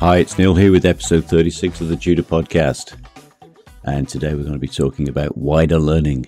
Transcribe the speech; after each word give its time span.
Hi, 0.00 0.16
it's 0.16 0.38
Neil 0.38 0.54
here 0.54 0.72
with 0.72 0.86
episode 0.86 1.26
36 1.26 1.82
of 1.82 1.88
the 1.88 1.96
Tutor 1.96 2.22
Podcast. 2.22 2.96
And 3.84 4.08
today 4.08 4.32
we're 4.32 4.44
going 4.44 4.54
to 4.54 4.58
be 4.58 4.66
talking 4.66 5.10
about 5.10 5.36
wider 5.36 5.78
learning, 5.78 6.24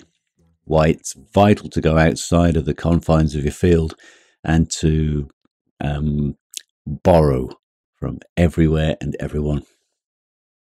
why 0.64 0.88
it's 0.88 1.14
vital 1.14 1.70
to 1.70 1.80
go 1.80 1.97
outside 1.97 2.59
of 2.59 2.66
the 2.66 2.74
confines 2.74 3.34
of 3.34 3.45
your 3.45 3.52
field 3.55 3.97
and 4.45 4.70
to 4.73 5.27
um, 5.80 6.37
borrow 6.87 7.48
from 7.98 8.19
everywhere 8.37 8.98
and 9.00 9.16
everyone. 9.19 9.62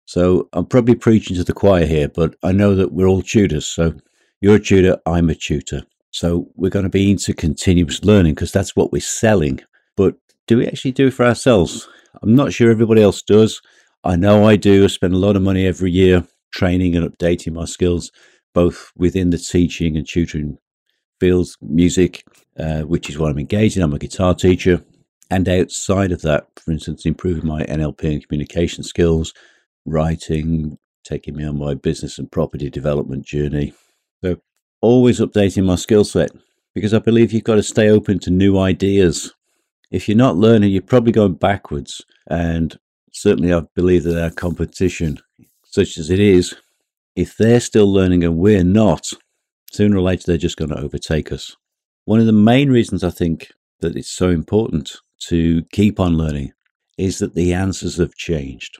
So 0.07 0.48
I'm 0.55 0.65
probably 0.65 0.95
preaching 0.95 1.37
to 1.37 1.45
the 1.45 1.52
choir 1.52 1.84
here, 1.84 2.09
but 2.09 2.37
I 2.43 2.52
know 2.52 2.74
that 2.74 2.93
we're 2.93 3.07
all 3.07 3.21
tutors. 3.21 3.66
So 3.66 3.96
you're 4.41 4.57
a 4.57 4.59
tutor, 4.59 4.96
I'm 5.05 5.29
a 5.29 5.34
tutor. 5.34 5.82
So 6.10 6.48
we're 6.57 6.71
going 6.71 6.84
to 6.84 6.88
be 6.88 7.10
into 7.10 7.34
continuous 7.34 8.02
learning 8.02 8.32
because 8.32 8.51
that's 8.51 8.74
what 8.74 8.93
we're 8.93 9.02
selling. 9.02 9.60
But 9.95 10.16
do 10.47 10.59
we 10.59 10.66
actually 10.66 10.93
do 10.93 11.11
for 11.11 11.25
ourselves? 11.25 11.89
I'm 12.23 12.34
not 12.34 12.52
sure 12.52 12.71
everybody 12.71 13.02
else 13.02 13.23
does. 13.23 13.61
I 14.05 14.16
know 14.16 14.47
I 14.47 14.57
do. 14.57 14.85
I 14.85 14.89
spend 14.89 15.15
a 15.15 15.19
lot 15.19 15.37
of 15.37 15.43
money 15.43 15.66
every 15.66 15.91
year 15.91 16.25
training 16.52 16.95
and 16.95 17.11
updating 17.11 17.55
my 17.55 17.65
skills, 17.65 18.11
both 18.52 18.93
within 18.96 19.30
the 19.30 19.38
teaching 19.38 19.96
and 19.96 20.09
tutoring 20.09 20.59
fields, 21.18 21.57
music, 21.60 22.24
uh, 22.59 22.83
which 22.83 23.09
is 23.09 23.18
what 23.18 23.30
I'm 23.30 23.38
engaged 23.38 23.77
in. 23.77 23.83
I'm 23.83 23.95
a 23.95 23.99
guitar 23.99 24.35
teacher. 24.35 24.83
And 25.30 25.49
outside 25.49 26.13
of 26.13 26.23
that, 26.23 26.46
for 26.57 26.71
instance, 26.71 27.07
improving 27.07 27.46
my 27.46 27.63
NLP 27.65 28.05
and 28.05 28.29
communication 28.29 28.85
skills, 28.85 29.33
writing, 29.87 30.79
taking 31.05 31.35
me 31.37 31.45
on 31.45 31.59
my 31.59 31.74
business 31.74 32.18
and 32.18 32.30
property 32.30 32.68
development 32.68 33.24
journey. 33.24 33.73
So, 34.23 34.37
always 34.80 35.21
updating 35.21 35.65
my 35.65 35.77
skill 35.77 36.05
set 36.05 36.30
because 36.74 36.93
I 36.93 36.99
believe 36.99 37.33
you've 37.33 37.45
got 37.45 37.55
to 37.57 37.63
stay 37.63 37.88
open 37.88 38.18
to 38.21 38.30
new 38.30 38.59
ideas 38.59 39.33
if 39.95 40.09
you're 40.09 40.16
not 40.16 40.37
learning, 40.37 40.73
you're 40.73 40.82
probably 40.82 41.12
going 41.12 41.34
backwards. 41.34 42.02
And 42.26 42.76
certainly, 43.12 43.54
I 43.54 43.60
believe 43.76 44.02
that 44.02 44.20
our 44.20 44.30
competition, 44.30 45.20
such 45.66 45.98
as 45.98 46.10
it 46.10 46.18
is, 46.18 46.52
if 47.14 47.37
they're 47.37 47.60
still 47.60 47.90
learning 47.92 48.24
and 48.24 48.37
we're 48.37 48.65
not, 48.65 49.09
sooner 49.70 49.96
or 49.96 50.02
later 50.02 50.24
they're 50.26 50.37
just 50.37 50.56
going 50.56 50.70
to 50.70 50.80
overtake 50.80 51.30
us. 51.30 51.56
One 52.06 52.18
of 52.18 52.26
the 52.26 52.32
main 52.32 52.70
reasons 52.70 53.04
I 53.04 53.10
think 53.10 53.52
that 53.80 53.95
it's 53.95 54.10
so 54.10 54.30
important 54.30 54.96
to 55.28 55.62
keep 55.72 56.00
on 56.00 56.18
learning 56.18 56.52
is 56.98 57.20
that 57.20 57.37
the 57.37 57.54
answers 57.54 57.96
have 57.98 58.16
changed. 58.16 58.78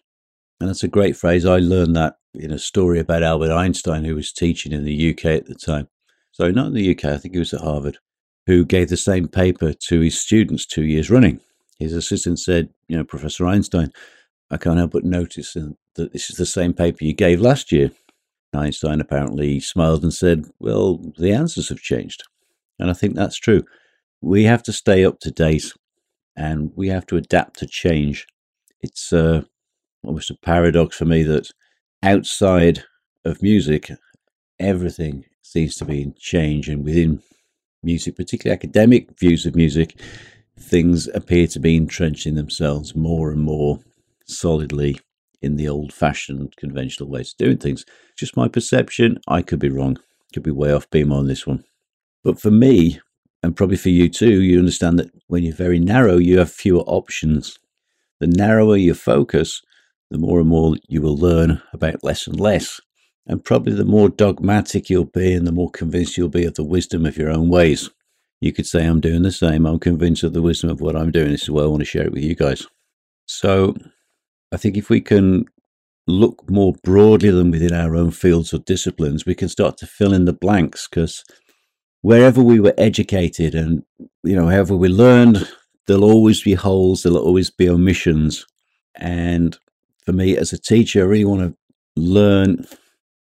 And 0.59 0.69
that's 0.69 0.83
a 0.83 0.89
great 0.89 1.17
phrase. 1.17 1.47
I 1.47 1.59
learned 1.59 1.95
that 1.95 2.17
in 2.35 2.51
a 2.51 2.59
story 2.59 2.99
about 2.99 3.23
Albert 3.23 3.53
Einstein, 3.53 4.03
who 4.03 4.17
was 4.17 4.33
teaching 4.33 4.73
in 4.73 4.85
the 4.85 5.11
UK 5.11 5.27
at 5.27 5.47
the 5.47 5.55
time. 5.55 5.89
So, 6.33 6.51
not 6.51 6.67
in 6.67 6.75
the 6.75 6.91
UK, 6.91 7.05
I 7.05 7.19
think 7.19 7.35
he 7.35 7.39
was 7.39 7.55
at 7.55 7.61
Harvard 7.61 7.99
who 8.47 8.65
gave 8.65 8.89
the 8.89 8.97
same 8.97 9.29
paper 9.29 9.73
to 9.73 10.01
his 10.01 10.21
students 10.21 10.67
two 10.67 10.85
years 10.85 11.11
running. 11.11 11.41
His 11.79 11.93
assistant 11.93 12.39
said, 12.39 12.69
You 12.89 12.97
know, 12.97 13.05
Professor 13.05 13.47
Einstein, 13.47 13.93
I 14.51 14.57
can't 14.57 14.79
help 14.79 14.93
but 14.93 15.05
notice 15.05 15.55
that 15.55 16.13
this 16.13 16.31
is 16.31 16.37
the 16.37 16.47
same 16.47 16.73
paper 16.73 17.05
you 17.05 17.15
gave 17.15 17.41
last 17.41 17.73
year. 17.73 17.91
Einstein 18.53 19.01
apparently 19.01 19.59
smiled 19.59 20.03
and 20.03 20.15
said, 20.15 20.47
Well, 20.61 21.01
the 21.19 21.33
answers 21.33 21.69
have 21.71 21.81
changed. 21.81 22.23
And 22.79 22.91
I 22.91 22.93
think 22.93 23.15
that's 23.15 23.37
true. 23.37 23.65
We 24.21 24.45
have 24.45 24.63
to 24.65 24.73
stay 24.73 25.05
up 25.05 25.21
to 25.21 25.31
date 25.31 25.73
and 26.37 26.73
we 26.75 26.89
have 26.89 27.07
to 27.07 27.17
adapt 27.17 27.59
to 27.59 27.67
change. 27.67 28.27
It's 28.81 29.13
uh, 29.13 29.43
almost 30.05 30.31
a 30.31 30.35
paradox 30.35 30.97
for 30.97 31.05
me 31.05 31.23
that 31.25 31.51
outside 32.03 32.85
of 33.25 33.43
music, 33.43 33.91
everything 34.59 35.25
seems 35.43 35.77
to 35.77 35.85
be 35.85 36.03
in 36.03 36.15
change, 36.19 36.69
and 36.69 36.85
within 36.85 37.23
music, 37.85 38.17
particularly 38.17 38.55
academic 38.55 39.19
views 39.19 39.47
of 39.47 39.55
music, 39.55 40.01
things 40.59 41.09
appear 41.09 41.47
to 41.49 41.61
be 41.61 41.77
entrenching 41.77 42.35
themselves 42.35 42.95
more 42.95 43.31
and 43.31 43.41
more 43.41 43.81
solidly 44.27 45.01
in 45.43 45.57
the 45.57 45.69
old 45.69 45.93
fashioned 45.93 46.57
conventional 46.57 47.09
ways 47.09 47.33
of 47.33 47.37
doing 47.37 47.59
things. 47.59 47.85
Just 48.17 48.37
my 48.37 48.49
perception. 48.49 49.19
I 49.29 49.43
could 49.43 49.59
be 49.59 49.69
wrong. 49.69 49.99
Could 50.33 50.43
be 50.43 50.51
way 50.51 50.73
off 50.73 50.89
beam 50.91 51.13
on 51.13 51.27
this 51.27 51.47
one. 51.47 51.65
But 52.23 52.41
for 52.41 52.51
me, 52.51 53.01
and 53.43 53.55
probably 53.55 53.77
for 53.77 53.91
you 53.91 54.09
too, 54.09 54.41
you 54.41 54.59
understand 54.59 54.99
that 54.99 55.11
when 55.27 55.43
you're 55.43 55.55
very 55.55 55.79
narrow, 55.79 56.17
you 56.17 56.39
have 56.39 56.51
fewer 56.51 56.81
options. 56.87 57.59
The 58.21 58.27
narrower 58.27 58.77
your 58.77 58.95
focus, 58.95 59.61
the 60.11 60.19
more 60.19 60.41
and 60.41 60.49
more 60.49 60.77
you 60.89 61.03
will 61.03 61.17
learn 61.17 61.61
about 61.75 62.03
less 62.03 62.27
and 62.27 62.41
less. 62.41 62.81
And 63.27 63.43
probably 63.45 63.73
the 63.73 63.85
more 63.85 64.09
dogmatic 64.09 64.91
you'll 64.91 65.05
be 65.07 65.33
and 65.33 65.47
the 65.47 65.53
more 65.53 65.71
convinced 65.71 66.17
you'll 66.17 66.29
be 66.29 66.45
of 66.45 66.55
the 66.55 66.65
wisdom 66.65 67.07
of 67.07 67.17
your 67.17 67.31
own 67.31 67.49
ways. 67.49 67.91
You 68.41 68.53
could 68.53 68.67
say, 68.67 68.85
I'm 68.85 69.01
doing 69.01 69.23
the 69.23 69.33
same. 69.33 69.65
I'm 69.65 69.79
convinced 69.79 70.23
of 70.23 70.35
the 70.35 70.43
wisdom 70.43 70.69
of 70.69 70.81
what 70.81 70.97
I'm 70.97 71.11
doing. 71.11 71.31
This 71.31 71.45
is 71.45 71.51
why 71.51 71.63
I 71.63 71.67
want 71.67 71.81
to 71.81 71.87
share 71.87 72.05
it 72.05 72.13
with 72.13 72.23
you 72.23 72.35
guys. 72.35 72.67
So 73.27 73.75
I 74.53 74.59
think 74.59 74.77
if 74.77 74.91
we 74.91 75.01
can 75.01 75.47
look 76.07 76.51
more 76.51 76.75
broadly 76.83 77.31
than 77.31 77.51
within 77.51 77.73
our 77.73 77.97
own 77.97 78.11
fields 78.11 78.53
or 78.53 78.59
disciplines, 78.59 79.25
we 79.25 79.35
can 79.35 79.49
start 79.49 79.79
to 79.79 79.87
fill 79.87 80.13
in 80.13 80.27
the 80.27 80.35
blanks 80.35 80.87
because 80.87 81.25
wherever 82.03 82.43
we 82.43 82.61
were 82.61 82.75
educated 82.77 83.55
and, 83.55 83.83
you 84.23 84.37
know, 84.37 84.49
however 84.49 84.77
we 84.77 84.89
learned, 84.89 85.49
there'll 85.87 86.05
always 86.05 86.43
be 86.43 86.53
holes, 86.53 87.03
there'll 87.03 87.19
always 87.19 87.49
be 87.49 87.69
omissions. 87.69 88.45
And 88.95 89.59
for 90.05 90.13
me 90.13 90.37
as 90.37 90.53
a 90.53 90.59
teacher, 90.59 91.01
I 91.01 91.07
really 91.07 91.25
want 91.25 91.41
to 91.41 91.57
learn 91.97 92.67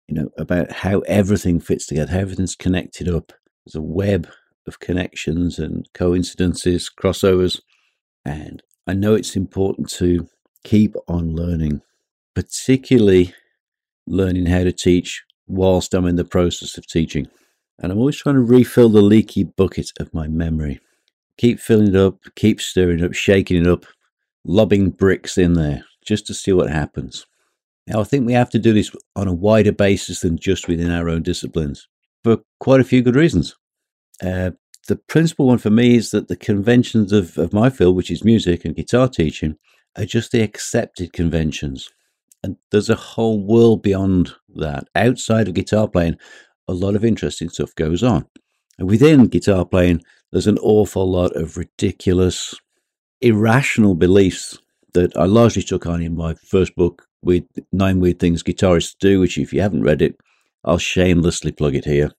you 0.09 0.15
know, 0.15 0.28
about 0.37 0.70
how 0.70 1.00
everything 1.00 1.60
fits 1.60 1.87
together, 1.87 2.12
how 2.12 2.19
everything's 2.19 2.56
connected 2.56 3.09
up. 3.09 3.32
There's 3.65 3.75
a 3.75 3.82
web 3.82 4.28
of 4.66 4.81
connections 4.81 5.59
and 5.59 5.88
coincidences, 5.94 6.91
crossovers. 6.91 7.60
And 8.25 8.62
I 8.87 8.94
know 8.94 9.15
it's 9.15 9.37
important 9.37 9.88
to 9.91 10.28
keep 10.62 10.94
on 11.09 11.34
learning, 11.34 11.82
particularly 12.34 13.34
learning 14.06 14.47
how 14.47 14.65
to 14.65 14.72
teach 14.72 15.22
whilst 15.47 15.94
I'm 15.94 16.06
in 16.06 16.16
the 16.16 16.25
process 16.25 16.76
of 16.78 16.86
teaching. 16.86 17.28
And 17.78 17.91
I'm 17.91 17.98
always 17.98 18.16
trying 18.16 18.36
to 18.36 18.42
refill 18.42 18.88
the 18.88 19.03
leaky 19.03 19.44
bucket 19.44 19.91
of 19.98 20.15
my 20.15 20.28
memory. 20.28 20.81
Keep 21.38 21.60
filling 21.60 21.88
it 21.88 21.97
up, 21.97 22.19
keep 22.36 22.60
stirring 22.60 23.00
it 23.00 23.04
up, 23.04 23.15
shaking 23.15 23.62
it 23.62 23.66
up, 23.66 23.84
lobbing 24.44 24.91
bricks 24.91 25.36
in 25.36 25.54
there 25.54 25.84
just 26.04 26.26
to 26.26 26.34
see 26.34 26.53
what 26.53 26.71
happens. 26.71 27.26
Now, 27.87 28.00
I 28.00 28.05
think 28.05 28.27
we 28.27 28.33
have 28.33 28.50
to 28.50 28.59
do 28.59 28.72
this 28.72 28.91
on 29.15 29.28
a 29.28 29.34
wider 29.34 29.72
basis 29.72 30.21
than 30.21 30.39
just 30.39 30.69
within 30.69 30.91
our 30.91 31.09
own 31.09 31.22
disciplines 31.22 31.87
for 32.22 32.39
quite 32.61 32.81
a 32.81 32.84
few 32.84 33.03
good 33.03 33.17
reasons. 33.17 33.55
Uh, 34.22 34.53
the 34.89 34.97
principal 34.97 35.47
one 35.47 35.59
for 35.59 35.71
me 35.71 35.97
is 35.97 36.11
that 36.11 36.28
the 36.28 36.37
conventions 36.37 37.12
of, 37.12 37.37
of 37.39 37.53
my 37.53 37.71
field, 37.71 37.97
which 37.97 38.11
is 38.11 38.25
music 38.25 38.65
and 38.65 38.77
guitar 38.77 39.09
teaching, 39.09 39.56
are 39.97 40.05
just 40.05 40.33
the 40.33 40.43
accepted 40.43 41.12
conventions. 41.12 41.91
And 42.43 42.56
there's 42.71 42.91
a 42.91 42.95
whole 42.95 43.45
world 43.45 43.83
beyond 43.83 44.34
that. 44.56 44.89
Outside 44.95 45.49
of 45.49 45.55
guitar 45.55 45.89
playing, 45.89 46.16
a 46.69 46.75
lot 46.75 46.95
of 46.95 47.05
interesting 47.05 47.49
stuff 47.49 47.75
goes 47.75 48.03
on. 48.03 48.27
And 48.78 48.89
within 48.89 49.27
guitar 49.27 49.65
playing, 49.65 50.03
there's 50.33 50.47
an 50.47 50.59
awful 50.59 51.11
lot 51.11 51.34
of 51.37 51.56
ridiculous, 51.56 52.55
irrational 53.21 53.95
beliefs 53.95 54.59
that 54.93 55.16
I 55.16 55.25
largely 55.25 55.62
took 55.62 55.87
on 55.87 56.03
in 56.03 56.16
my 56.16 56.34
first 56.34 56.75
book, 56.77 57.06
with 57.25 57.45
Nine 57.73 58.01
Weird 58.01 58.19
Things 58.19 58.43
Guitarists 58.43 58.97
Do, 58.98 59.21
which 59.21 59.39
if 59.39 59.53
you 59.53 59.60
haven't 59.60 59.83
read 59.83 60.03
it, 60.03 60.16
I'll 60.65 60.78
shamelessly 60.78 61.53
plug 61.53 61.75
it 61.75 61.84
here. 61.84 62.13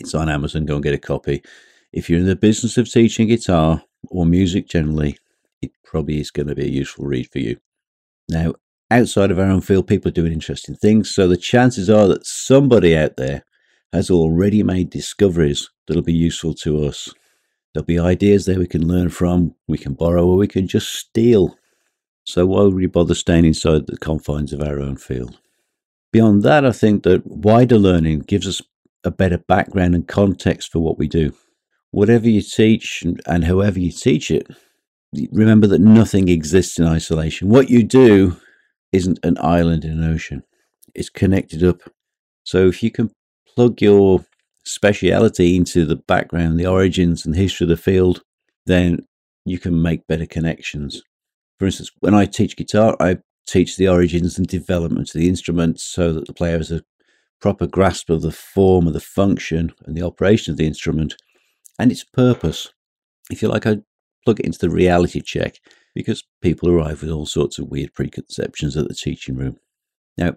It's 0.00 0.14
on 0.14 0.28
Amazon. 0.28 0.66
Go 0.66 0.74
and 0.74 0.82
get 0.82 0.94
a 0.94 0.98
copy. 0.98 1.42
If 1.92 2.08
you're 2.08 2.20
in 2.20 2.26
the 2.26 2.36
business 2.36 2.78
of 2.78 2.90
teaching 2.90 3.28
guitar 3.28 3.82
or 4.08 4.24
music 4.26 4.68
generally, 4.68 5.18
it 5.60 5.72
probably 5.84 6.20
is 6.20 6.30
going 6.30 6.48
to 6.48 6.54
be 6.54 6.64
a 6.64 6.70
useful 6.70 7.04
read 7.04 7.30
for 7.30 7.38
you. 7.38 7.56
Now, 8.28 8.54
outside 8.90 9.30
of 9.30 9.38
our 9.38 9.46
own 9.46 9.60
field, 9.60 9.88
people 9.88 10.08
are 10.08 10.12
doing 10.12 10.32
interesting 10.32 10.76
things. 10.76 11.10
So 11.10 11.28
the 11.28 11.36
chances 11.36 11.90
are 11.90 12.06
that 12.08 12.26
somebody 12.26 12.96
out 12.96 13.16
there 13.16 13.44
has 13.92 14.10
already 14.10 14.62
made 14.62 14.90
discoveries 14.90 15.68
that'll 15.86 16.02
be 16.02 16.12
useful 16.12 16.54
to 16.54 16.84
us. 16.84 17.12
There'll 17.74 17.84
be 17.84 17.98
ideas 17.98 18.46
there 18.46 18.58
we 18.58 18.66
can 18.66 18.86
learn 18.86 19.10
from, 19.10 19.54
we 19.68 19.78
can 19.78 19.94
borrow, 19.94 20.26
or 20.26 20.36
we 20.36 20.48
can 20.48 20.66
just 20.66 20.92
steal 20.92 21.56
so 22.24 22.46
why 22.46 22.62
would 22.62 22.74
we 22.74 22.86
bother 22.86 23.14
staying 23.14 23.44
inside 23.44 23.86
the 23.86 23.96
confines 23.96 24.52
of 24.52 24.62
our 24.62 24.78
own 24.80 24.96
field? 24.96 25.38
Beyond 26.12 26.42
that, 26.42 26.64
I 26.64 26.72
think 26.72 27.04
that 27.04 27.26
wider 27.26 27.78
learning 27.78 28.20
gives 28.20 28.46
us 28.46 28.60
a 29.04 29.10
better 29.10 29.38
background 29.38 29.94
and 29.94 30.06
context 30.06 30.72
for 30.72 30.80
what 30.80 30.98
we 30.98 31.08
do. 31.08 31.32
Whatever 31.92 32.28
you 32.28 32.42
teach 32.42 33.04
and 33.26 33.44
however 33.44 33.78
you 33.78 33.90
teach 33.90 34.30
it, 34.30 34.46
remember 35.32 35.66
that 35.68 35.80
nothing 35.80 36.28
exists 36.28 36.78
in 36.78 36.86
isolation. 36.86 37.48
What 37.48 37.70
you 37.70 37.82
do 37.82 38.36
isn't 38.92 39.20
an 39.22 39.36
island 39.40 39.84
in 39.84 40.02
an 40.02 40.12
ocean. 40.12 40.42
It's 40.94 41.08
connected 41.08 41.64
up. 41.64 41.80
So 42.44 42.66
if 42.66 42.82
you 42.82 42.90
can 42.90 43.10
plug 43.54 43.80
your 43.80 44.24
speciality 44.64 45.56
into 45.56 45.84
the 45.84 45.96
background, 45.96 46.58
the 46.58 46.66
origins 46.66 47.24
and 47.24 47.34
history 47.34 47.64
of 47.64 47.68
the 47.68 47.76
field, 47.76 48.22
then 48.66 49.06
you 49.44 49.58
can 49.58 49.80
make 49.80 50.06
better 50.06 50.26
connections. 50.26 51.02
For 51.60 51.66
instance, 51.66 51.90
when 52.00 52.14
I 52.14 52.24
teach 52.24 52.56
guitar, 52.56 52.96
I 53.00 53.18
teach 53.46 53.76
the 53.76 53.86
origins 53.86 54.38
and 54.38 54.46
development 54.46 55.10
of 55.10 55.20
the 55.20 55.28
instrument 55.28 55.78
so 55.78 56.10
that 56.14 56.26
the 56.26 56.32
player 56.32 56.56
has 56.56 56.72
a 56.72 56.82
proper 57.38 57.66
grasp 57.66 58.08
of 58.08 58.22
the 58.22 58.32
form 58.32 58.86
of 58.86 58.94
the 58.94 59.00
function 59.00 59.70
and 59.84 59.94
the 59.94 60.02
operation 60.02 60.52
of 60.52 60.56
the 60.56 60.66
instrument 60.66 61.16
and 61.78 61.92
its 61.92 62.02
purpose. 62.02 62.72
If 63.30 63.42
you 63.42 63.48
like, 63.48 63.66
I 63.66 63.80
plug 64.24 64.40
it 64.40 64.46
into 64.46 64.58
the 64.58 64.70
reality 64.70 65.20
check 65.20 65.56
because 65.94 66.24
people 66.40 66.70
arrive 66.70 67.02
with 67.02 67.10
all 67.10 67.26
sorts 67.26 67.58
of 67.58 67.68
weird 67.68 67.92
preconceptions 67.92 68.74
at 68.74 68.88
the 68.88 68.94
teaching 68.94 69.36
room. 69.36 69.58
Now, 70.16 70.36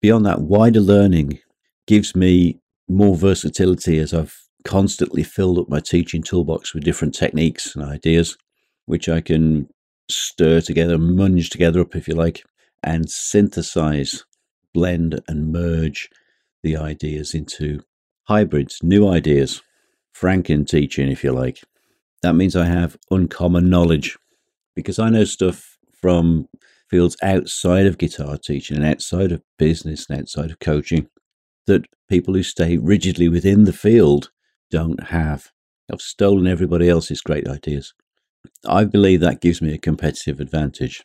beyond 0.00 0.24
that, 0.26 0.40
wider 0.40 0.80
learning 0.80 1.40
gives 1.88 2.14
me 2.14 2.60
more 2.88 3.16
versatility 3.16 3.98
as 3.98 4.14
I've 4.14 4.38
constantly 4.64 5.24
filled 5.24 5.58
up 5.58 5.68
my 5.68 5.80
teaching 5.80 6.22
toolbox 6.22 6.74
with 6.74 6.84
different 6.84 7.16
techniques 7.16 7.74
and 7.74 7.84
ideas, 7.84 8.36
which 8.86 9.08
I 9.08 9.20
can 9.20 9.68
stir 10.10 10.60
together, 10.60 10.98
munge 10.98 11.48
together 11.50 11.80
up, 11.80 11.96
if 11.96 12.08
you 12.08 12.14
like, 12.14 12.44
and 12.82 13.10
synthesize, 13.10 14.24
blend, 14.72 15.20
and 15.28 15.52
merge 15.52 16.08
the 16.62 16.76
ideas 16.76 17.34
into 17.34 17.80
hybrids, 18.24 18.78
new 18.82 19.08
ideas, 19.08 19.62
Franken 20.14 20.66
teaching, 20.68 21.10
if 21.10 21.24
you 21.24 21.32
like. 21.32 21.62
That 22.22 22.34
means 22.34 22.54
I 22.54 22.66
have 22.66 22.96
uncommon 23.10 23.70
knowledge 23.70 24.18
because 24.76 24.98
I 24.98 25.08
know 25.08 25.24
stuff 25.24 25.78
from 25.92 26.48
fields 26.88 27.16
outside 27.22 27.86
of 27.86 27.98
guitar 27.98 28.36
teaching 28.36 28.76
and 28.76 28.84
outside 28.84 29.32
of 29.32 29.42
business 29.58 30.06
and 30.08 30.20
outside 30.20 30.50
of 30.50 30.58
coaching 30.58 31.08
that 31.66 31.86
people 32.08 32.34
who 32.34 32.42
stay 32.42 32.76
rigidly 32.76 33.28
within 33.28 33.64
the 33.64 33.72
field 33.72 34.30
don't 34.70 35.04
have. 35.04 35.50
I've 35.90 36.00
stolen 36.00 36.46
everybody 36.46 36.88
else's 36.88 37.20
great 37.20 37.48
ideas. 37.48 37.94
I 38.66 38.84
believe 38.84 39.20
that 39.20 39.40
gives 39.40 39.62
me 39.62 39.74
a 39.74 39.78
competitive 39.78 40.40
advantage. 40.40 41.04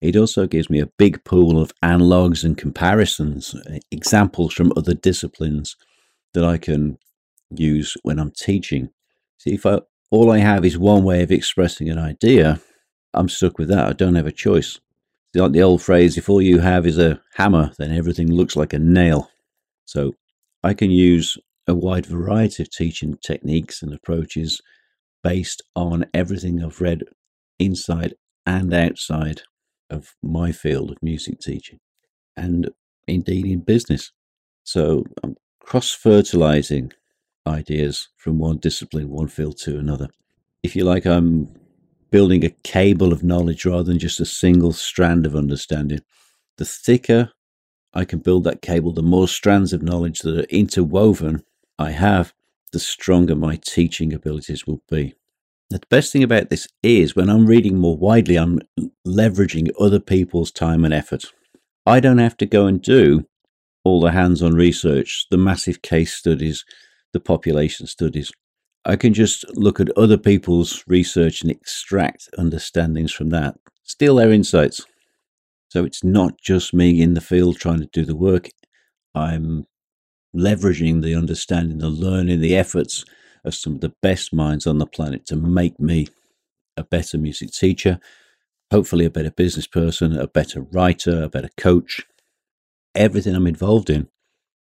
It 0.00 0.16
also 0.16 0.46
gives 0.46 0.70
me 0.70 0.80
a 0.80 0.86
big 0.86 1.22
pool 1.24 1.60
of 1.60 1.72
analogues 1.82 2.42
and 2.44 2.56
comparisons, 2.56 3.54
eh, 3.68 3.80
examples 3.90 4.54
from 4.54 4.72
other 4.76 4.94
disciplines 4.94 5.76
that 6.32 6.44
I 6.44 6.56
can 6.56 6.98
use 7.50 7.96
when 8.02 8.18
I'm 8.18 8.30
teaching. 8.30 8.90
See, 9.38 9.54
if 9.54 9.66
I, 9.66 9.80
all 10.10 10.30
I 10.30 10.38
have 10.38 10.64
is 10.64 10.78
one 10.78 11.04
way 11.04 11.22
of 11.22 11.30
expressing 11.30 11.90
an 11.90 11.98
idea, 11.98 12.60
I'm 13.12 13.28
stuck 13.28 13.58
with 13.58 13.68
that. 13.68 13.86
I 13.86 13.92
don't 13.92 14.14
have 14.14 14.26
a 14.26 14.32
choice. 14.32 14.80
Like 15.34 15.52
the 15.52 15.62
old 15.62 15.82
phrase, 15.82 16.16
if 16.16 16.28
all 16.28 16.42
you 16.42 16.58
have 16.60 16.86
is 16.86 16.98
a 16.98 17.20
hammer, 17.34 17.72
then 17.78 17.92
everything 17.92 18.32
looks 18.32 18.56
like 18.56 18.72
a 18.72 18.78
nail. 18.78 19.30
So 19.84 20.14
I 20.62 20.74
can 20.74 20.90
use 20.90 21.36
a 21.66 21.74
wide 21.74 22.06
variety 22.06 22.62
of 22.62 22.70
teaching 22.70 23.16
techniques 23.22 23.82
and 23.82 23.92
approaches 23.94 24.60
based 25.22 25.62
on 25.76 26.06
everything 26.14 26.62
I've 26.62 26.80
read 26.80 27.02
inside 27.58 28.14
and 28.46 28.72
outside 28.72 29.42
of 29.90 30.14
my 30.22 30.52
field 30.52 30.90
of 30.90 31.02
music 31.02 31.40
teaching 31.40 31.78
and 32.36 32.70
indeed 33.06 33.46
in 33.46 33.60
business. 33.60 34.12
So 34.64 35.04
um, 35.22 35.30
I'm 35.30 35.36
cross 35.60 35.90
fertilizing 35.92 36.92
ideas 37.46 38.08
from 38.16 38.38
one 38.38 38.58
discipline, 38.58 39.08
one 39.08 39.28
field 39.28 39.58
to 39.58 39.78
another. 39.78 40.08
If 40.62 40.76
you 40.76 40.84
like, 40.84 41.06
I'm 41.06 41.54
building 42.10 42.44
a 42.44 42.50
cable 42.64 43.12
of 43.12 43.22
knowledge 43.22 43.64
rather 43.64 43.84
than 43.84 43.98
just 43.98 44.20
a 44.20 44.24
single 44.26 44.72
strand 44.72 45.26
of 45.26 45.36
understanding. 45.36 46.00
The 46.58 46.64
thicker 46.64 47.32
I 47.94 48.04
can 48.04 48.20
build 48.20 48.44
that 48.44 48.62
cable, 48.62 48.92
the 48.92 49.02
more 49.02 49.28
strands 49.28 49.72
of 49.72 49.82
knowledge 49.82 50.20
that 50.20 50.38
are 50.38 50.48
interwoven 50.48 51.42
I 51.78 51.90
have, 51.90 52.32
the 52.72 52.78
stronger 52.78 53.34
my 53.34 53.56
teaching 53.56 54.12
abilities 54.12 54.66
will 54.66 54.82
be. 54.88 55.14
The 55.70 55.80
best 55.88 56.12
thing 56.12 56.22
about 56.22 56.50
this 56.50 56.66
is 56.82 57.14
when 57.14 57.30
I'm 57.30 57.46
reading 57.46 57.76
more 57.76 57.96
widely, 57.96 58.36
I'm 58.36 58.60
leveraging 59.06 59.70
other 59.78 60.00
people's 60.00 60.50
time 60.50 60.84
and 60.84 60.92
effort. 60.92 61.24
I 61.86 62.00
don't 62.00 62.18
have 62.18 62.36
to 62.38 62.46
go 62.46 62.66
and 62.66 62.82
do 62.82 63.26
all 63.84 64.00
the 64.00 64.10
hands 64.10 64.42
on 64.42 64.54
research, 64.54 65.26
the 65.30 65.38
massive 65.38 65.82
case 65.82 66.12
studies, 66.12 66.64
the 67.12 67.20
population 67.20 67.86
studies. 67.86 68.32
I 68.84 68.96
can 68.96 69.14
just 69.14 69.44
look 69.56 69.78
at 69.80 69.96
other 69.96 70.16
people's 70.16 70.84
research 70.86 71.42
and 71.42 71.50
extract 71.50 72.28
understandings 72.38 73.12
from 73.12 73.30
that, 73.30 73.56
steal 73.84 74.16
their 74.16 74.32
insights. 74.32 74.84
So 75.68 75.84
it's 75.84 76.02
not 76.02 76.40
just 76.40 76.74
me 76.74 77.00
in 77.00 77.14
the 77.14 77.20
field 77.20 77.58
trying 77.58 77.80
to 77.80 77.88
do 77.92 78.04
the 78.04 78.16
work. 78.16 78.48
I'm 79.14 79.66
leveraging 80.34 81.02
the 81.02 81.14
understanding, 81.14 81.78
the 81.78 81.88
learning, 81.88 82.40
the 82.40 82.56
efforts 82.56 83.04
of 83.44 83.54
some 83.54 83.74
of 83.74 83.80
the 83.80 83.94
best 84.02 84.32
minds 84.32 84.66
on 84.66 84.78
the 84.78 84.86
planet 84.86 85.26
to 85.26 85.36
make 85.36 85.80
me 85.80 86.06
a 86.76 86.84
better 86.84 87.18
music 87.18 87.50
teacher, 87.52 87.98
hopefully 88.70 89.04
a 89.04 89.10
better 89.10 89.30
business 89.30 89.66
person, 89.66 90.16
a 90.16 90.26
better 90.28 90.60
writer, 90.60 91.22
a 91.22 91.28
better 91.28 91.50
coach. 91.56 92.06
Everything 92.94 93.34
I'm 93.34 93.46
involved 93.46 93.90
in 93.90 94.08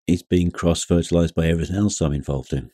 is 0.06 0.23
being 0.23 0.50
cross 0.50 0.85
fertilized 0.85 1.35
by 1.35 1.47
everything 1.47 1.76
else 1.76 2.00
I'm 2.00 2.12
involved 2.12 2.52
in. 2.52 2.70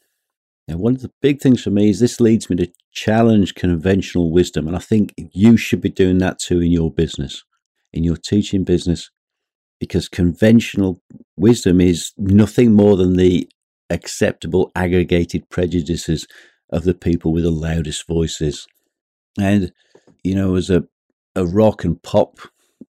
Now, 0.69 0.77
one 0.77 0.95
of 0.95 1.03
the 1.03 1.13
big 1.21 1.41
things 1.41 1.63
for 1.63 1.71
me 1.71 1.91
is 1.91 1.99
this 1.99 2.21
leads 2.21 2.49
me 2.49 2.57
to 2.57 2.73
challenge 2.93 3.55
conventional 3.55 4.31
wisdom. 4.31 4.69
And 4.69 4.77
I 4.77 4.81
think 4.81 5.15
you 5.17 5.57
should 5.57 5.81
be 5.81 5.89
doing 5.89 6.19
that 6.19 6.39
too 6.39 6.61
in 6.61 6.71
your 6.71 6.91
business, 6.91 7.43
in 7.93 8.05
your 8.05 8.17
teaching 8.17 8.63
business, 8.63 9.11
because 9.83 10.09
conventional 10.09 11.03
wisdom 11.37 11.81
is 11.81 12.13
nothing 12.17 12.73
more 12.73 12.97
than 12.97 13.17
the 13.17 13.49
acceptable 13.91 14.71
aggregated 14.77 15.43
prejudices 15.51 16.25
of 16.71 16.85
the 16.85 16.95
people 16.95 17.33
with 17.33 17.43
the 17.43 17.51
loudest 17.51 18.07
voices. 18.07 18.69
And, 19.41 19.73
you 20.23 20.37
know, 20.37 20.55
as 20.55 20.71
a, 20.71 20.85
a 21.35 21.45
rock 21.45 21.83
and 21.83 22.01
pop 22.01 22.39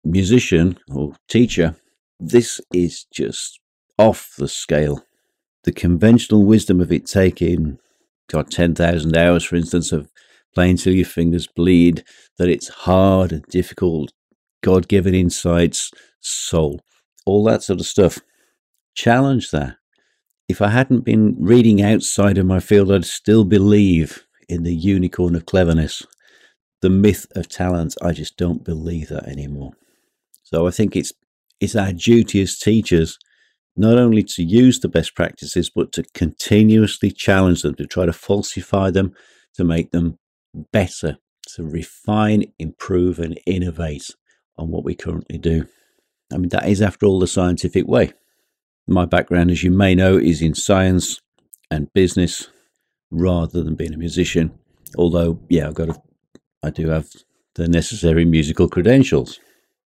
musician 0.04 0.78
or 0.94 1.16
teacher, 1.28 1.76
this 2.20 2.62
is 2.72 3.06
just 3.12 3.60
off 3.98 4.30
the 4.38 4.48
scale. 4.48 5.04
The 5.64 5.72
conventional 5.72 6.46
wisdom 6.46 6.80
of 6.80 6.92
it 6.92 7.08
taking, 7.08 7.80
got 8.30 8.52
10,000 8.52 9.18
hours, 9.18 9.44
for 9.44 9.56
instance, 9.56 9.92
of 9.92 10.12
playing 10.54 10.78
till 10.78 10.94
your 10.94 11.06
fingers 11.06 11.48
bleed, 11.48 12.04
that 12.38 12.50
it's 12.50 12.68
hard 12.68 13.32
and 13.32 13.44
difficult, 13.46 14.14
God 14.64 14.88
given 14.88 15.14
insights, 15.14 15.92
soul, 16.22 16.82
all 17.26 17.44
that 17.44 17.62
sort 17.62 17.80
of 17.80 17.86
stuff. 17.86 18.20
Challenge 18.96 19.52
that 19.52 19.76
if 20.50 20.62
I 20.62 20.70
hadn't 20.70 21.02
been 21.02 21.36
reading 21.38 21.82
outside 21.82 22.38
of 22.38 22.46
my 22.46 22.60
field, 22.60 22.92
I'd 22.92 23.06
still 23.06 23.44
believe 23.44 24.26
in 24.50 24.64
the 24.64 24.74
unicorn 24.74 25.36
of 25.36 25.46
cleverness, 25.46 26.06
the 26.82 26.90
myth 26.90 27.28
of 27.36 27.48
talent. 27.48 27.96
I 28.02 28.14
just 28.14 28.38
don't 28.38 28.64
believe 28.64 29.10
that 29.10 29.28
anymore. 29.28 29.74
So 30.44 30.68
I 30.68 30.72
think 30.72 30.96
it's 30.96 31.14
it's 31.60 31.76
our 31.76 31.94
duty 31.94 32.42
as 32.42 32.58
teachers 32.58 33.18
not 33.76 33.98
only 33.98 34.22
to 34.22 34.44
use 34.44 34.80
the 34.80 34.90
best 34.90 35.16
practices, 35.16 35.70
but 35.70 35.92
to 35.94 36.04
continuously 36.14 37.10
challenge 37.10 37.62
them, 37.62 37.76
to 37.76 37.88
try 37.88 38.06
to 38.06 38.14
falsify 38.14 38.92
them, 38.92 39.14
to 39.56 39.64
make 39.64 39.92
them 39.92 40.20
better, 40.72 41.18
to 41.56 41.64
refine, 41.64 42.46
improve, 42.60 43.18
and 43.18 43.40
innovate 43.46 44.10
on 44.58 44.70
what 44.70 44.84
we 44.84 44.96
currently 44.96 45.38
do. 45.38 45.68
I 46.32 46.38
mean, 46.38 46.50
that 46.50 46.68
is, 46.68 46.82
after 46.82 47.06
all, 47.06 47.20
the 47.20 47.28
scientific 47.28 47.88
way. 47.88 48.14
My 48.88 49.06
background, 49.06 49.52
as 49.52 49.64
you 49.64 49.72
may 49.72 49.96
know, 49.96 50.18
is 50.18 50.42
in 50.42 50.56
science 50.56 51.20
and 51.72 51.92
business 51.94 52.50
rather 53.12 53.64
than 53.64 53.76
being 53.76 53.94
a 53.94 53.98
musician. 53.98 54.52
Although, 54.98 55.40
yeah, 55.50 55.68
I've 55.68 55.74
got 55.74 55.90
a, 55.90 56.02
I 56.64 56.70
do 56.70 56.90
have 56.90 57.08
the 57.56 57.68
necessary 57.68 58.26
musical 58.26 58.68
credentials. 58.68 59.40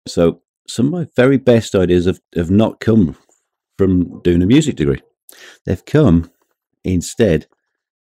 So 0.06 0.42
some 0.66 0.86
of 0.86 0.92
my 0.92 1.06
very 1.16 1.36
best 1.36 1.74
ideas 1.74 2.06
have, 2.06 2.20
have 2.34 2.50
not 2.50 2.80
come 2.80 3.16
from 3.76 4.20
doing 4.22 4.42
a 4.42 4.46
music 4.46 4.76
degree. 4.76 5.02
They've 5.66 5.84
come 5.84 6.30
instead 6.84 7.46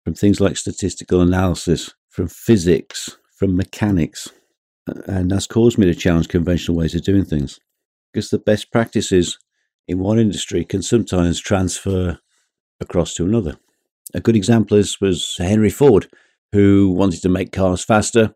from 0.03 0.13
things 0.13 0.39
like 0.39 0.57
statistical 0.57 1.21
analysis, 1.21 1.93
from 2.09 2.27
physics, 2.27 3.17
from 3.37 3.55
mechanics. 3.55 4.29
And 5.08 5.31
that's 5.31 5.48
caused 5.48 5.77
me 5.77 5.86
to 5.86 5.96
challenge 5.96 6.27
conventional 6.27 6.77
ways 6.77 6.96
of 6.96 7.03
doing 7.03 7.25
things. 7.25 7.60
Because 8.12 8.29
the 8.29 8.39
best 8.39 8.72
practices 8.72 9.38
in 9.88 10.00
one 10.00 10.19
industry 10.19 10.63
can 10.65 10.81
sometimes 10.81 11.39
transfer 11.39 12.19
across 12.79 13.13
to 13.15 13.25
another. 13.25 13.58
A 14.13 14.19
good 14.19 14.36
example 14.36 14.77
is 14.77 15.00
was 15.00 15.36
Henry 15.38 15.69
Ford, 15.69 16.08
who 16.51 16.91
wanted 16.91 17.22
to 17.22 17.29
make 17.29 17.51
cars 17.51 17.84
faster 17.84 18.34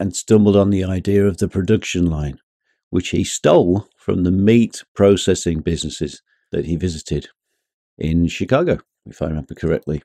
and 0.00 0.16
stumbled 0.16 0.56
on 0.56 0.70
the 0.70 0.84
idea 0.84 1.24
of 1.24 1.38
the 1.38 1.48
production 1.48 2.06
line, 2.06 2.38
which 2.90 3.10
he 3.10 3.22
stole 3.22 3.88
from 3.96 4.24
the 4.24 4.32
meat 4.32 4.82
processing 4.94 5.60
businesses 5.60 6.22
that 6.50 6.64
he 6.64 6.76
visited 6.76 7.28
in 7.98 8.26
Chicago, 8.26 8.78
if 9.06 9.22
I 9.22 9.26
remember 9.26 9.54
correctly. 9.54 10.02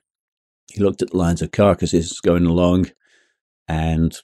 He 0.70 0.82
looked 0.82 1.02
at 1.02 1.10
the 1.10 1.16
lines 1.16 1.42
of 1.42 1.50
carcasses 1.50 2.20
going 2.20 2.46
along 2.46 2.90
and 3.66 4.16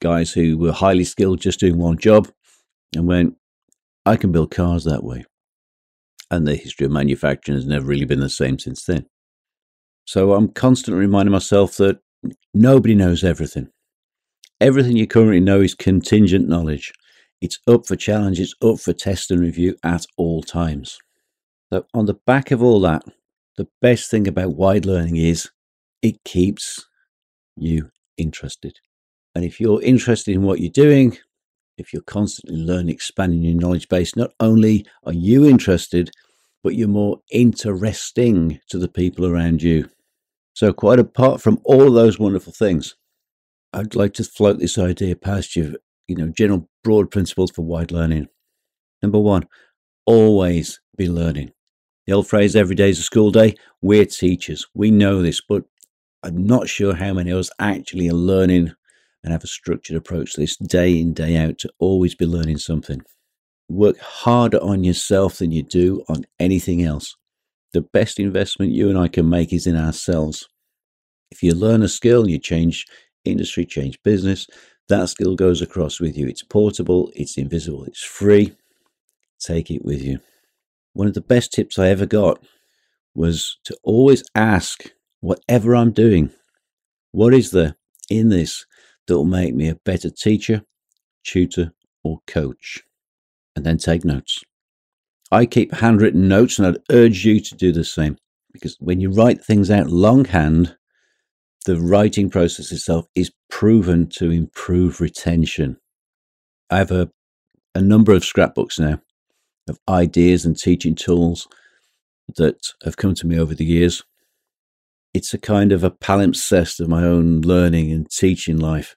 guys 0.00 0.32
who 0.32 0.58
were 0.58 0.72
highly 0.72 1.04
skilled 1.04 1.40
just 1.40 1.60
doing 1.60 1.78
one 1.78 1.98
job 1.98 2.28
and 2.94 3.06
went, 3.06 3.36
I 4.06 4.16
can 4.16 4.32
build 4.32 4.50
cars 4.50 4.84
that 4.84 5.04
way. 5.04 5.24
And 6.30 6.46
the 6.46 6.56
history 6.56 6.86
of 6.86 6.92
manufacturing 6.92 7.56
has 7.56 7.66
never 7.66 7.86
really 7.86 8.04
been 8.04 8.20
the 8.20 8.28
same 8.28 8.58
since 8.58 8.84
then. 8.84 9.06
So 10.06 10.32
I'm 10.32 10.48
constantly 10.48 11.00
reminding 11.00 11.32
myself 11.32 11.76
that 11.76 12.00
nobody 12.54 12.94
knows 12.94 13.24
everything. 13.24 13.68
Everything 14.60 14.96
you 14.96 15.06
currently 15.06 15.40
know 15.40 15.60
is 15.60 15.74
contingent 15.74 16.48
knowledge. 16.48 16.92
It's 17.40 17.58
up 17.68 17.86
for 17.86 17.94
challenge, 17.94 18.40
it's 18.40 18.54
up 18.62 18.80
for 18.80 18.92
test 18.92 19.30
and 19.30 19.40
review 19.40 19.76
at 19.84 20.04
all 20.16 20.42
times. 20.42 20.98
So, 21.72 21.84
on 21.94 22.06
the 22.06 22.18
back 22.26 22.50
of 22.50 22.62
all 22.62 22.80
that, 22.80 23.02
the 23.56 23.68
best 23.80 24.10
thing 24.10 24.26
about 24.26 24.56
wide 24.56 24.86
learning 24.86 25.16
is 25.16 25.50
it 26.02 26.24
keeps 26.24 26.86
you 27.56 27.90
interested. 28.16 28.78
And 29.34 29.44
if 29.44 29.60
you're 29.60 29.82
interested 29.82 30.34
in 30.34 30.42
what 30.42 30.60
you're 30.60 30.70
doing, 30.70 31.16
if 31.76 31.92
you're 31.92 32.02
constantly 32.02 32.58
learning, 32.58 32.90
expanding 32.90 33.42
your 33.42 33.54
knowledge 33.54 33.88
base, 33.88 34.16
not 34.16 34.32
only 34.40 34.84
are 35.04 35.12
you 35.12 35.46
interested, 35.46 36.10
but 36.62 36.74
you're 36.74 36.88
more 36.88 37.20
interesting 37.30 38.60
to 38.68 38.78
the 38.78 38.88
people 38.88 39.24
around 39.26 39.62
you. 39.62 39.88
So, 40.54 40.72
quite 40.72 40.98
apart 40.98 41.40
from 41.40 41.60
all 41.64 41.92
those 41.92 42.18
wonderful 42.18 42.52
things, 42.52 42.96
I'd 43.72 43.94
like 43.94 44.14
to 44.14 44.24
float 44.24 44.58
this 44.58 44.76
idea 44.76 45.14
past 45.14 45.54
you, 45.54 45.76
you 46.08 46.16
know, 46.16 46.28
general 46.28 46.68
broad 46.82 47.10
principles 47.10 47.50
for 47.50 47.62
wide 47.62 47.92
learning. 47.92 48.28
Number 49.02 49.20
one, 49.20 49.46
always 50.04 50.80
be 50.96 51.08
learning. 51.08 51.52
The 52.06 52.14
old 52.14 52.26
phrase, 52.26 52.56
every 52.56 52.74
day 52.74 52.90
is 52.90 52.98
a 52.98 53.02
school 53.02 53.30
day, 53.30 53.54
we're 53.82 54.06
teachers. 54.06 54.66
We 54.74 54.90
know 54.90 55.22
this, 55.22 55.40
but 55.46 55.64
I'm 56.22 56.46
not 56.46 56.68
sure 56.68 56.94
how 56.94 57.12
many 57.12 57.30
of 57.30 57.38
us 57.38 57.50
actually 57.60 58.08
are 58.08 58.14
learning 58.14 58.72
and 59.22 59.32
have 59.32 59.44
a 59.44 59.48
structured 59.48 59.96
approach 59.96 60.32
to 60.32 60.40
this 60.40 60.56
day 60.56 60.98
in, 60.98 61.12
day 61.12 61.36
out 61.36 61.58
to 61.58 61.70
always 61.78 62.14
be 62.14 62.26
learning 62.26 62.58
something. 62.58 63.02
Work 63.68 63.98
harder 63.98 64.58
on 64.62 64.84
yourself 64.84 65.38
than 65.38 65.52
you 65.52 65.62
do 65.62 66.04
on 66.08 66.24
anything 66.38 66.82
else. 66.82 67.16
The 67.72 67.82
best 67.82 68.18
investment 68.18 68.72
you 68.72 68.88
and 68.88 68.98
I 68.98 69.08
can 69.08 69.28
make 69.28 69.52
is 69.52 69.66
in 69.66 69.76
ourselves. 69.76 70.48
If 71.30 71.42
you 71.42 71.54
learn 71.54 71.82
a 71.82 71.88
skill, 71.88 72.28
you 72.28 72.38
change 72.38 72.86
industry, 73.24 73.66
change 73.66 73.98
business, 74.02 74.46
that 74.88 75.08
skill 75.10 75.36
goes 75.36 75.60
across 75.60 76.00
with 76.00 76.16
you. 76.16 76.26
It's 76.26 76.42
portable, 76.42 77.12
it's 77.14 77.36
invisible, 77.36 77.84
it's 77.84 78.02
free. 78.02 78.56
Take 79.38 79.70
it 79.70 79.84
with 79.84 80.02
you. 80.02 80.20
One 80.94 81.06
of 81.06 81.14
the 81.14 81.20
best 81.20 81.52
tips 81.52 81.78
I 81.78 81.88
ever 81.88 82.06
got 82.06 82.42
was 83.14 83.58
to 83.64 83.76
always 83.82 84.24
ask 84.34 84.90
whatever 85.20 85.76
I'm 85.76 85.92
doing, 85.92 86.30
what 87.12 87.34
is 87.34 87.50
there 87.50 87.76
in 88.08 88.30
this 88.30 88.64
that 89.08 89.16
will 89.16 89.24
make 89.24 89.54
me 89.54 89.68
a 89.68 89.74
better 89.84 90.10
teacher, 90.10 90.62
tutor, 91.24 91.72
or 92.04 92.20
coach? 92.26 92.84
And 93.56 93.66
then 93.66 93.78
take 93.78 94.04
notes. 94.04 94.44
I 95.32 95.46
keep 95.46 95.74
handwritten 95.74 96.28
notes 96.28 96.58
and 96.58 96.68
I'd 96.68 96.82
urge 96.92 97.24
you 97.24 97.40
to 97.40 97.54
do 97.56 97.72
the 97.72 97.84
same 97.84 98.16
because 98.52 98.76
when 98.78 99.00
you 99.00 99.10
write 99.10 99.44
things 99.44 99.70
out 99.70 99.90
longhand, 99.90 100.76
the 101.66 101.80
writing 101.80 102.30
process 102.30 102.72
itself 102.72 103.06
is 103.14 103.32
proven 103.50 104.08
to 104.10 104.30
improve 104.30 105.00
retention. 105.00 105.76
I 106.70 106.78
have 106.78 106.90
a, 106.90 107.10
a 107.74 107.80
number 107.80 108.12
of 108.12 108.24
scrapbooks 108.24 108.78
now 108.78 109.00
of 109.68 109.78
ideas 109.88 110.46
and 110.46 110.56
teaching 110.56 110.94
tools 110.94 111.46
that 112.36 112.58
have 112.84 112.96
come 112.96 113.14
to 113.14 113.26
me 113.26 113.38
over 113.38 113.54
the 113.54 113.64
years. 113.64 114.02
It's 115.14 115.34
a 115.34 115.38
kind 115.38 115.72
of 115.72 115.84
a 115.84 115.90
palimpsest 115.90 116.80
of 116.80 116.88
my 116.88 117.02
own 117.02 117.40
learning 117.40 117.92
and 117.92 118.10
teaching 118.10 118.58
life. 118.58 118.96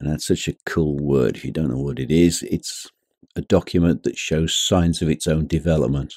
And 0.00 0.10
that's 0.10 0.26
such 0.26 0.48
a 0.48 0.56
cool 0.66 0.96
word. 0.96 1.36
If 1.36 1.44
you 1.44 1.52
don't 1.52 1.70
know 1.70 1.82
what 1.82 1.98
it 1.98 2.10
is, 2.10 2.42
it's 2.44 2.90
a 3.36 3.42
document 3.42 4.02
that 4.02 4.16
shows 4.16 4.56
signs 4.56 5.02
of 5.02 5.08
its 5.08 5.26
own 5.26 5.46
development. 5.46 6.14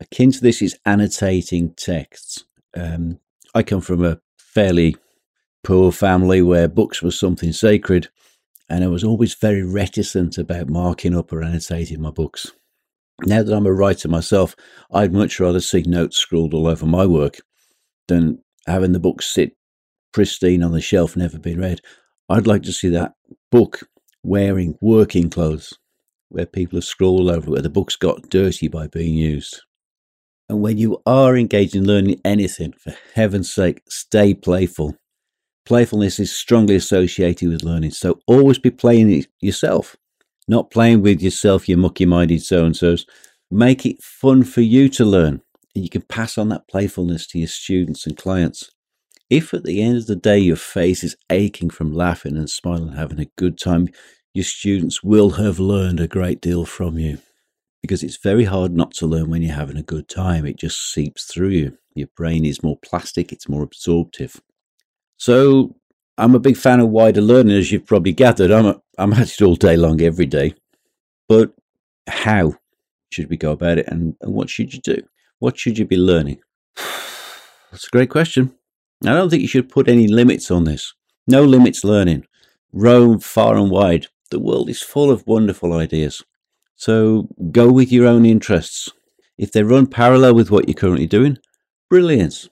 Akin 0.00 0.30
to 0.30 0.40
this 0.40 0.62
is 0.62 0.78
annotating 0.86 1.74
texts. 1.74 2.44
Um, 2.76 3.18
I 3.54 3.62
come 3.62 3.80
from 3.80 4.04
a 4.04 4.20
fairly 4.38 4.96
poor 5.64 5.90
family 5.90 6.42
where 6.42 6.68
books 6.68 7.02
were 7.02 7.10
something 7.10 7.52
sacred, 7.52 8.08
and 8.68 8.84
I 8.84 8.88
was 8.88 9.02
always 9.02 9.34
very 9.34 9.62
reticent 9.62 10.38
about 10.38 10.68
marking 10.68 11.16
up 11.16 11.32
or 11.32 11.42
annotating 11.42 12.00
my 12.00 12.10
books. 12.10 12.52
Now 13.24 13.42
that 13.42 13.54
I'm 13.54 13.66
a 13.66 13.72
writer 13.72 14.08
myself, 14.08 14.54
I'd 14.92 15.12
much 15.12 15.40
rather 15.40 15.60
see 15.60 15.82
notes 15.82 16.18
scrawled 16.18 16.54
all 16.54 16.68
over 16.68 16.86
my 16.86 17.06
work 17.06 17.38
than 18.06 18.42
having 18.66 18.92
the 18.92 19.00
book 19.00 19.22
sit 19.22 19.56
pristine 20.12 20.62
on 20.62 20.72
the 20.72 20.80
shelf, 20.80 21.16
never 21.16 21.38
been 21.38 21.58
read. 21.58 21.80
I'd 22.28 22.46
like 22.46 22.62
to 22.64 22.72
see 22.72 22.88
that 22.90 23.14
book 23.50 23.88
wearing 24.22 24.76
working 24.80 25.30
clothes, 25.30 25.72
where 26.28 26.46
people 26.46 26.76
have 26.76 26.84
scrawled 26.84 27.30
over, 27.30 27.50
where 27.50 27.62
the 27.62 27.70
book's 27.70 27.96
got 27.96 28.28
dirty 28.28 28.68
by 28.68 28.86
being 28.86 29.14
used. 29.14 29.62
And 30.48 30.60
when 30.60 30.78
you 30.78 31.02
are 31.06 31.36
engaged 31.36 31.74
in 31.74 31.86
learning 31.86 32.20
anything, 32.24 32.72
for 32.72 32.94
heaven's 33.14 33.52
sake, 33.52 33.82
stay 33.88 34.34
playful. 34.34 34.96
Playfulness 35.66 36.18
is 36.18 36.34
strongly 36.34 36.76
associated 36.76 37.48
with 37.48 37.62
learning, 37.62 37.90
so 37.90 38.20
always 38.26 38.58
be 38.58 38.70
playing 38.70 39.24
yourself 39.40 39.96
not 40.48 40.70
playing 40.70 41.02
with 41.02 41.20
yourself, 41.20 41.68
you 41.68 41.76
mucky 41.76 42.06
minded 42.06 42.42
so 42.42 42.64
and 42.64 42.74
so's. 42.74 43.06
Make 43.50 43.86
it 43.86 44.02
fun 44.02 44.42
for 44.44 44.62
you 44.62 44.88
to 44.90 45.04
learn, 45.04 45.42
and 45.74 45.84
you 45.84 45.90
can 45.90 46.02
pass 46.02 46.38
on 46.38 46.48
that 46.48 46.66
playfulness 46.68 47.26
to 47.28 47.38
your 47.38 47.48
students 47.48 48.06
and 48.06 48.16
clients. 48.16 48.70
If 49.30 49.52
at 49.52 49.64
the 49.64 49.82
end 49.82 49.98
of 49.98 50.06
the 50.06 50.16
day 50.16 50.38
your 50.38 50.56
face 50.56 51.04
is 51.04 51.16
aching 51.30 51.70
from 51.70 51.92
laughing 51.92 52.36
and 52.36 52.48
smiling 52.48 52.88
and 52.88 52.98
having 52.98 53.20
a 53.20 53.30
good 53.36 53.58
time, 53.58 53.88
your 54.32 54.44
students 54.44 55.02
will 55.02 55.30
have 55.30 55.58
learned 55.58 56.00
a 56.00 56.08
great 56.08 56.40
deal 56.40 56.64
from 56.64 56.98
you. 56.98 57.18
Because 57.82 58.02
it's 58.02 58.16
very 58.16 58.44
hard 58.44 58.72
not 58.72 58.92
to 58.94 59.06
learn 59.06 59.30
when 59.30 59.42
you're 59.42 59.54
having 59.54 59.76
a 59.76 59.82
good 59.82 60.08
time. 60.08 60.46
It 60.46 60.56
just 60.56 60.92
seeps 60.92 61.24
through 61.24 61.50
you. 61.50 61.78
Your 61.94 62.08
brain 62.16 62.44
is 62.44 62.62
more 62.62 62.78
plastic, 62.78 63.32
it's 63.32 63.48
more 63.48 63.62
absorptive. 63.62 64.40
So 65.16 65.76
I'm 66.16 66.34
a 66.34 66.40
big 66.40 66.56
fan 66.56 66.80
of 66.80 66.88
wider 66.88 67.20
learning, 67.20 67.56
as 67.56 67.70
you've 67.70 67.86
probably 67.86 68.12
gathered. 68.12 68.50
I'm 68.50 68.66
a, 68.66 68.80
I'm 68.98 69.12
at 69.12 69.32
it 69.32 69.42
all 69.42 69.56
day 69.56 69.76
long, 69.76 70.00
every 70.00 70.26
day. 70.26 70.54
But 71.28 71.52
how 72.08 72.54
should 73.10 73.28
we 73.30 73.36
go 73.36 73.52
about 73.52 73.78
it, 73.78 73.86
and, 73.88 74.16
and 74.20 74.32
what 74.32 74.48
should 74.48 74.72
you 74.72 74.80
do? 74.80 75.02
What 75.38 75.58
should 75.58 75.78
you 75.78 75.84
be 75.84 75.96
learning? 75.96 76.40
That's 76.76 77.86
a 77.86 77.90
great 77.90 78.10
question. 78.10 78.54
I 79.04 79.14
don't 79.14 79.30
think 79.30 79.42
you 79.42 79.48
should 79.48 79.68
put 79.68 79.88
any 79.88 80.08
limits 80.08 80.50
on 80.50 80.64
this. 80.64 80.94
No 81.26 81.44
limits 81.44 81.84
learning. 81.84 82.26
Roam 82.72 83.20
far 83.20 83.56
and 83.56 83.70
wide. 83.70 84.06
The 84.30 84.40
world 84.40 84.68
is 84.68 84.82
full 84.82 85.10
of 85.10 85.26
wonderful 85.26 85.72
ideas. 85.72 86.22
So 86.76 87.28
go 87.50 87.70
with 87.70 87.92
your 87.92 88.06
own 88.06 88.26
interests. 88.26 88.90
If 89.36 89.52
they 89.52 89.62
run 89.62 89.86
parallel 89.86 90.34
with 90.34 90.50
what 90.50 90.68
you're 90.68 90.74
currently 90.74 91.06
doing, 91.06 91.38
brilliant. 91.88 92.48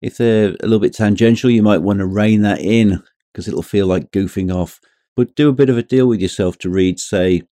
If 0.00 0.16
they're 0.16 0.50
a 0.50 0.62
little 0.62 0.78
bit 0.78 0.94
tangential, 0.94 1.50
you 1.50 1.62
might 1.62 1.82
want 1.82 1.98
to 1.98 2.06
rein 2.06 2.42
that 2.42 2.60
in 2.60 3.02
because 3.32 3.48
it'll 3.48 3.62
feel 3.62 3.86
like 3.86 4.12
goofing 4.12 4.54
off. 4.54 4.80
But 5.16 5.34
do 5.34 5.48
a 5.48 5.52
bit 5.52 5.68
of 5.68 5.76
a 5.76 5.82
deal 5.82 6.06
with 6.06 6.20
yourself 6.20 6.58
to 6.58 6.70
read, 6.70 7.00
say, 7.00 7.42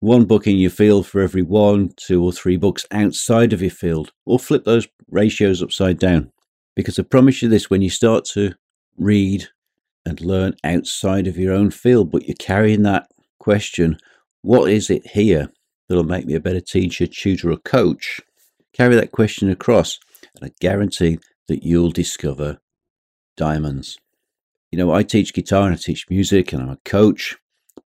one 0.00 0.24
book 0.24 0.46
in 0.46 0.56
your 0.56 0.70
field 0.70 1.06
for 1.06 1.20
every 1.20 1.42
one, 1.42 1.90
two, 1.96 2.22
or 2.22 2.32
three 2.32 2.56
books 2.56 2.86
outside 2.92 3.52
of 3.52 3.62
your 3.62 3.70
field, 3.70 4.12
or 4.24 4.38
flip 4.38 4.64
those 4.64 4.86
ratios 5.10 5.62
upside 5.62 5.98
down. 5.98 6.30
Because 6.76 6.98
I 6.98 7.02
promise 7.02 7.40
you 7.40 7.48
this 7.48 7.70
when 7.70 7.80
you 7.80 7.90
start 7.90 8.26
to 8.26 8.52
read 8.98 9.48
and 10.04 10.20
learn 10.20 10.54
outside 10.62 11.26
of 11.26 11.38
your 11.38 11.54
own 11.54 11.70
field, 11.70 12.12
but 12.12 12.28
you're 12.28 12.36
carrying 12.38 12.82
that 12.82 13.08
question, 13.40 13.98
what 14.42 14.70
is 14.70 14.90
it 14.90 15.06
here 15.08 15.50
that'll 15.88 16.04
make 16.04 16.26
me 16.26 16.34
a 16.34 16.40
better 16.40 16.60
teacher, 16.60 17.06
tutor, 17.06 17.50
or 17.50 17.56
coach? 17.56 18.20
Carry 18.74 18.94
that 18.94 19.10
question 19.10 19.50
across, 19.50 19.98
and 20.34 20.44
I 20.44 20.54
guarantee 20.60 21.18
that 21.48 21.64
you'll 21.64 21.90
discover 21.90 22.58
diamonds. 23.36 23.98
You 24.70 24.78
know, 24.78 24.92
I 24.92 25.02
teach 25.02 25.32
guitar 25.32 25.66
and 25.66 25.74
I 25.74 25.78
teach 25.78 26.10
music 26.10 26.52
and 26.52 26.62
I'm 26.62 26.68
a 26.68 26.78
coach, 26.84 27.36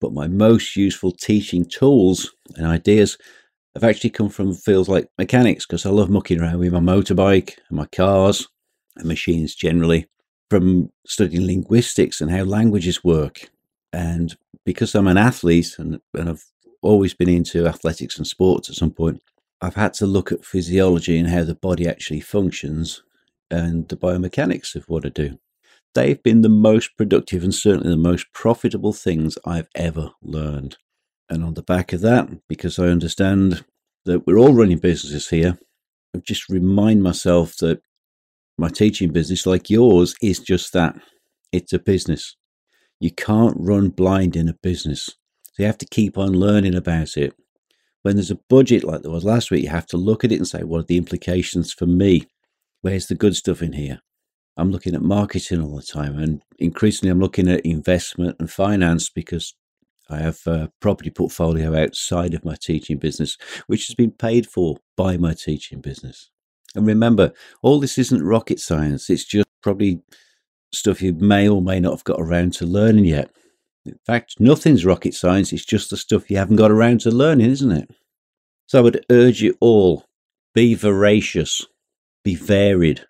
but 0.00 0.12
my 0.12 0.26
most 0.26 0.74
useful 0.74 1.12
teaching 1.12 1.64
tools 1.64 2.32
and 2.56 2.66
ideas 2.66 3.16
have 3.74 3.84
actually 3.84 4.10
come 4.10 4.28
from 4.28 4.52
fields 4.52 4.88
like 4.88 5.06
mechanics 5.16 5.64
because 5.64 5.86
I 5.86 5.90
love 5.90 6.10
mucking 6.10 6.40
around 6.40 6.58
with 6.58 6.72
my 6.72 6.80
motorbike 6.80 7.52
and 7.68 7.78
my 7.78 7.86
cars 7.86 8.48
machines 9.04 9.54
generally, 9.54 10.06
from 10.50 10.90
studying 11.06 11.46
linguistics 11.46 12.20
and 12.20 12.30
how 12.30 12.42
languages 12.42 13.04
work. 13.04 13.50
And 13.92 14.36
because 14.64 14.94
I'm 14.94 15.06
an 15.06 15.16
athlete 15.16 15.76
and, 15.78 16.00
and 16.14 16.28
I've 16.28 16.44
always 16.82 17.14
been 17.14 17.28
into 17.28 17.66
athletics 17.66 18.18
and 18.18 18.26
sports 18.26 18.68
at 18.68 18.76
some 18.76 18.90
point, 18.90 19.22
I've 19.60 19.74
had 19.74 19.94
to 19.94 20.06
look 20.06 20.32
at 20.32 20.44
physiology 20.44 21.18
and 21.18 21.28
how 21.28 21.44
the 21.44 21.54
body 21.54 21.88
actually 21.88 22.20
functions 22.20 23.02
and 23.50 23.88
the 23.88 23.96
biomechanics 23.96 24.74
of 24.74 24.88
what 24.88 25.04
I 25.04 25.10
do. 25.10 25.38
They've 25.94 26.22
been 26.22 26.42
the 26.42 26.48
most 26.48 26.96
productive 26.96 27.42
and 27.42 27.54
certainly 27.54 27.90
the 27.90 27.96
most 27.96 28.32
profitable 28.32 28.92
things 28.92 29.36
I've 29.44 29.68
ever 29.74 30.10
learned. 30.22 30.76
And 31.28 31.44
on 31.44 31.54
the 31.54 31.62
back 31.62 31.92
of 31.92 32.00
that, 32.02 32.28
because 32.48 32.78
I 32.78 32.86
understand 32.86 33.64
that 34.04 34.26
we're 34.26 34.38
all 34.38 34.54
running 34.54 34.78
businesses 34.78 35.28
here, 35.28 35.58
I 36.14 36.18
just 36.18 36.48
remind 36.48 37.02
myself 37.02 37.56
that 37.58 37.82
my 38.60 38.68
teaching 38.68 39.10
business, 39.10 39.46
like 39.46 39.70
yours, 39.70 40.14
is 40.22 40.38
just 40.38 40.72
that 40.74 40.94
it's 41.50 41.72
a 41.72 41.78
business. 41.78 42.36
You 43.00 43.10
can't 43.10 43.56
run 43.58 43.88
blind 43.88 44.36
in 44.36 44.48
a 44.48 44.54
business. 44.62 45.06
So 45.06 45.54
you 45.62 45.66
have 45.66 45.78
to 45.78 45.86
keep 45.86 46.18
on 46.18 46.32
learning 46.32 46.74
about 46.74 47.16
it. 47.16 47.34
When 48.02 48.16
there's 48.16 48.30
a 48.30 48.38
budget 48.48 48.84
like 48.84 49.02
there 49.02 49.10
was 49.10 49.24
last 49.24 49.50
week, 49.50 49.64
you 49.64 49.70
have 49.70 49.86
to 49.88 49.96
look 49.96 50.24
at 50.24 50.32
it 50.32 50.36
and 50.36 50.46
say, 50.46 50.62
what 50.62 50.80
are 50.80 50.84
the 50.84 50.96
implications 50.96 51.72
for 51.72 51.86
me? 51.86 52.26
Where's 52.82 53.06
the 53.06 53.14
good 53.14 53.34
stuff 53.34 53.62
in 53.62 53.72
here? 53.72 54.00
I'm 54.56 54.70
looking 54.70 54.94
at 54.94 55.02
marketing 55.02 55.62
all 55.62 55.76
the 55.76 55.82
time, 55.82 56.18
and 56.18 56.42
increasingly 56.58 57.10
I'm 57.10 57.20
looking 57.20 57.48
at 57.48 57.64
investment 57.64 58.36
and 58.38 58.50
finance 58.50 59.08
because 59.08 59.54
I 60.10 60.18
have 60.18 60.40
a 60.46 60.70
property 60.80 61.10
portfolio 61.10 61.74
outside 61.74 62.34
of 62.34 62.44
my 62.44 62.56
teaching 62.60 62.98
business, 62.98 63.38
which 63.68 63.86
has 63.86 63.94
been 63.94 64.10
paid 64.10 64.46
for 64.46 64.76
by 64.96 65.16
my 65.16 65.34
teaching 65.34 65.80
business. 65.80 66.30
And 66.74 66.86
remember, 66.86 67.32
all 67.62 67.80
this 67.80 67.98
isn't 67.98 68.22
rocket 68.22 68.60
science. 68.60 69.10
It's 69.10 69.24
just 69.24 69.48
probably 69.62 70.00
stuff 70.72 71.02
you 71.02 71.12
may 71.14 71.48
or 71.48 71.60
may 71.60 71.80
not 71.80 71.92
have 71.92 72.04
got 72.04 72.20
around 72.20 72.52
to 72.54 72.66
learning 72.66 73.06
yet. 73.06 73.30
In 73.84 73.98
fact, 74.06 74.38
nothing's 74.38 74.84
rocket 74.84 75.14
science. 75.14 75.52
It's 75.52 75.64
just 75.64 75.90
the 75.90 75.96
stuff 75.96 76.30
you 76.30 76.36
haven't 76.36 76.56
got 76.56 76.70
around 76.70 77.00
to 77.00 77.10
learning, 77.10 77.50
isn't 77.50 77.72
it? 77.72 77.90
So 78.66 78.78
I 78.78 78.82
would 78.82 79.04
urge 79.10 79.40
you 79.40 79.56
all 79.60 80.04
be 80.54 80.74
voracious, 80.74 81.64
be 82.24 82.34
varied, 82.34 83.04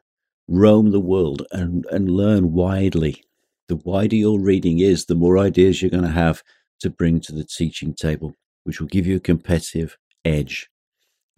roam 0.48 0.90
the 0.90 1.00
world 1.00 1.46
and, 1.52 1.86
and 1.90 2.10
learn 2.10 2.52
widely. 2.52 3.24
The 3.68 3.76
wider 3.76 4.16
your 4.16 4.40
reading 4.40 4.78
is, 4.78 5.06
the 5.06 5.14
more 5.14 5.38
ideas 5.38 5.80
you're 5.80 5.90
going 5.90 6.04
to 6.04 6.10
have 6.10 6.42
to 6.80 6.90
bring 6.90 7.20
to 7.20 7.32
the 7.32 7.44
teaching 7.44 7.94
table, 7.94 8.34
which 8.64 8.80
will 8.80 8.88
give 8.88 9.06
you 9.06 9.16
a 9.16 9.20
competitive 9.20 9.96
edge. 10.24 10.68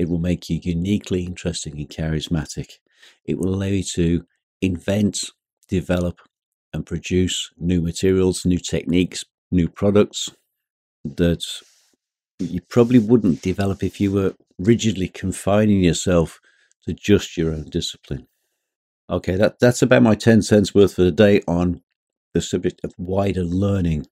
It 0.03 0.09
will 0.09 0.19
make 0.19 0.51
you 0.51 0.61
uniquely 0.63 1.25
interesting 1.25 1.79
and 1.79 1.89
charismatic. 1.89 2.67
It 3.25 3.39
will 3.39 3.55
allow 3.55 3.67
you 3.67 3.85
to 3.95 4.27
invent, 4.61 5.21
develop, 5.69 6.19
and 6.73 6.85
produce 6.85 7.51
new 7.57 7.81
materials, 7.81 8.45
new 8.45 8.59
techniques, 8.59 9.25
new 9.51 9.69
products 9.69 10.29
that 11.05 11.45
you 12.41 12.61
probably 12.69 12.99
wouldn't 12.99 13.43
develop 13.43 13.85
if 13.85 14.01
you 14.01 14.11
were 14.11 14.35
rigidly 14.59 15.09
confining 15.09 15.83
yourself 15.83 16.41
to 16.85 16.93
just 16.93 17.37
your 17.37 17.53
own 17.53 17.65
discipline. 17.71 18.27
Okay, 19.09 19.37
that, 19.37 19.61
that's 19.61 19.83
about 19.83 20.03
my 20.03 20.15
10 20.15 20.43
cents 20.43 20.75
worth 20.75 20.95
for 20.95 21.03
the 21.03 21.13
day 21.13 21.43
on 21.47 21.83
the 22.35 22.41
subject 22.41 22.81
of 22.83 22.95
wider 22.99 23.45
learning. 23.45 24.07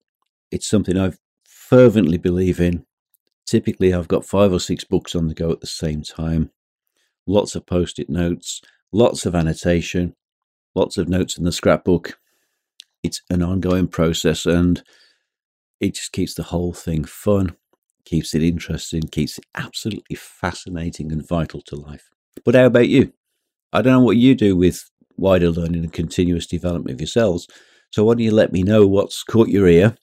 It's 0.53 0.69
something 0.69 0.97
I 0.97 1.15
fervently 1.45 2.19
believe 2.19 2.61
in. 2.61 2.85
Typically, 3.47 3.93
I've 3.93 4.09
got 4.09 4.25
five 4.25 4.53
or 4.53 4.61
six 4.61 4.85
books 4.85 5.15
on 5.15 5.29
the 5.29 5.35
go 5.35 5.51
at 5.51 5.61
the 5.61 5.67
same 5.67 6.03
time, 6.03 6.51
lots 7.27 7.55
of 7.55 7.67
post 7.67 7.99
it 7.99 8.09
notes, 8.09 8.61
lots 8.93 9.27
of 9.27 9.35
annotation, 9.35 10.15
lots 10.75 10.97
of 10.97 11.09
notes 11.09 11.37
in 11.37 11.45
the 11.45 11.53
scrapbook. 11.53 12.19
It's 13.03 13.23
an 13.31 13.43
ongoing 13.43 13.89
process 13.89 14.47
and 14.47 14.83
it 15.81 15.95
just 15.95 16.13
keeps 16.13 16.35
the 16.35 16.45
whole 16.45 16.73
thing 16.73 17.05
fun, 17.05 17.57
keeps 18.05 18.35
it 18.35 18.43
interesting, 18.43 19.03
keeps 19.03 19.39
it 19.39 19.47
absolutely 19.55 20.17
fascinating 20.17 21.11
and 21.11 21.27
vital 21.27 21.63
to 21.63 21.77
life. 21.77 22.11
But 22.45 22.55
how 22.55 22.67
about 22.67 22.89
you? 22.89 23.13
I 23.73 23.83
don't 23.83 23.93
know 23.95 24.05
what 24.05 24.17
you 24.17 24.35
do 24.35 24.57
with 24.57 24.91
wider 25.17 25.51
learning 25.51 25.85
and 25.85 25.93
continuous 25.93 26.47
development 26.47 26.95
of 26.95 27.01
yourselves. 27.01 27.47
So 27.91 28.05
why 28.05 28.15
don't 28.15 28.21
you 28.21 28.33
let 28.33 28.53
me 28.53 28.63
know 28.63 28.87
what's 28.87 29.23
caught 29.23 29.49
your 29.49 29.67
ear 29.67 29.97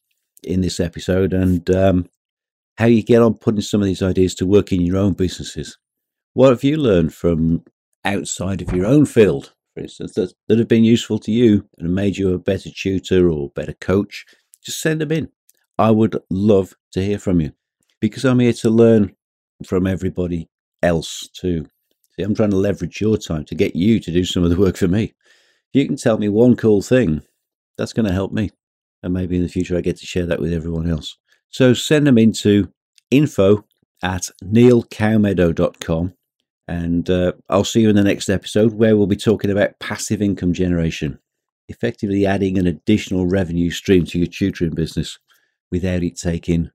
in 0.43 0.61
this 0.61 0.79
episode 0.79 1.33
and 1.33 1.69
um, 1.69 2.09
how 2.77 2.85
you 2.85 3.03
get 3.03 3.21
on 3.21 3.33
putting 3.33 3.61
some 3.61 3.81
of 3.81 3.87
these 3.87 4.03
ideas 4.03 4.35
to 4.35 4.45
work 4.45 4.71
in 4.71 4.81
your 4.81 4.97
own 4.97 5.13
businesses. 5.13 5.77
What 6.33 6.49
have 6.49 6.63
you 6.63 6.77
learned 6.77 7.13
from 7.13 7.63
outside 8.05 8.61
of 8.61 8.71
your 8.71 8.85
own 8.85 9.05
field, 9.05 9.53
for 9.73 9.81
instance, 9.81 10.13
that, 10.13 10.33
that 10.47 10.59
have 10.59 10.67
been 10.67 10.83
useful 10.83 11.17
to 11.19 11.31
you 11.31 11.67
and 11.79 11.95
made 11.95 12.17
you 12.17 12.33
a 12.33 12.39
better 12.39 12.69
tutor 12.69 13.29
or 13.29 13.49
better 13.49 13.73
coach? 13.73 14.25
Just 14.63 14.79
send 14.79 15.01
them 15.01 15.11
in. 15.11 15.29
I 15.79 15.91
would 15.91 16.17
love 16.29 16.75
to 16.91 17.03
hear 17.03 17.17
from 17.17 17.41
you 17.41 17.51
because 17.99 18.25
I'm 18.25 18.39
here 18.39 18.53
to 18.53 18.69
learn 18.69 19.15
from 19.65 19.87
everybody 19.87 20.49
else 20.83 21.29
too. 21.33 21.65
See, 22.15 22.23
I'm 22.23 22.35
trying 22.35 22.51
to 22.51 22.57
leverage 22.57 23.01
your 23.01 23.17
time 23.17 23.45
to 23.45 23.55
get 23.55 23.75
you 23.75 23.99
to 23.99 24.11
do 24.11 24.23
some 24.23 24.43
of 24.43 24.51
the 24.51 24.57
work 24.57 24.77
for 24.77 24.87
me. 24.87 25.13
If 25.73 25.81
you 25.81 25.85
can 25.87 25.97
tell 25.97 26.17
me 26.17 26.29
one 26.29 26.55
cool 26.55 26.81
thing, 26.81 27.21
that's 27.77 27.93
going 27.93 28.05
to 28.05 28.13
help 28.13 28.31
me. 28.31 28.51
And 29.03 29.13
maybe 29.13 29.37
in 29.37 29.43
the 29.43 29.49
future 29.49 29.77
I 29.77 29.81
get 29.81 29.97
to 29.97 30.05
share 30.05 30.25
that 30.27 30.39
with 30.39 30.53
everyone 30.53 30.89
else. 30.89 31.17
So 31.49 31.73
send 31.73 32.07
them 32.07 32.17
into 32.17 32.71
info 33.11 33.65
at 34.03 34.29
neilcowmeadow.com. 34.43 36.13
And 36.67 37.09
uh, 37.09 37.31
I'll 37.49 37.63
see 37.63 37.81
you 37.81 37.89
in 37.89 37.95
the 37.95 38.03
next 38.03 38.29
episode 38.29 38.73
where 38.73 38.97
we'll 38.97 39.07
be 39.07 39.15
talking 39.15 39.51
about 39.51 39.79
passive 39.79 40.21
income 40.21 40.51
generation, 40.53 41.17
effectively 41.69 42.25
adding 42.25 42.57
an 42.57 42.67
additional 42.67 43.25
revenue 43.25 43.71
stream 43.71 44.05
to 44.05 44.17
your 44.17 44.27
tutoring 44.27 44.75
business 44.75 45.17
without 45.71 46.03
it 46.03 46.17
taking 46.17 46.69